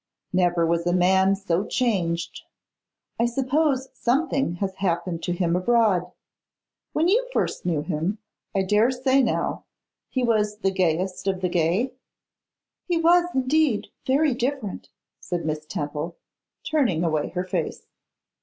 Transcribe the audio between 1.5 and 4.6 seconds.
changed. I suppose something